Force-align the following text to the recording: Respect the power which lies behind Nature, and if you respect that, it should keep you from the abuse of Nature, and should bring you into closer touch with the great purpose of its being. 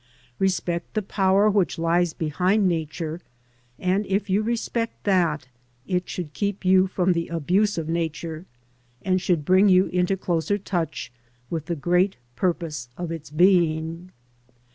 Respect 0.39 0.95
the 0.95 1.03
power 1.03 1.47
which 1.47 1.77
lies 1.77 2.11
behind 2.13 2.67
Nature, 2.67 3.21
and 3.77 4.03
if 4.07 4.31
you 4.31 4.41
respect 4.41 5.03
that, 5.03 5.47
it 5.85 6.09
should 6.09 6.33
keep 6.33 6.65
you 6.65 6.87
from 6.87 7.13
the 7.13 7.27
abuse 7.27 7.77
of 7.77 7.87
Nature, 7.87 8.47
and 9.03 9.21
should 9.21 9.45
bring 9.45 9.69
you 9.69 9.85
into 9.89 10.17
closer 10.17 10.57
touch 10.57 11.11
with 11.51 11.67
the 11.67 11.75
great 11.75 12.15
purpose 12.35 12.89
of 12.97 13.11
its 13.11 13.29
being. 13.29 14.11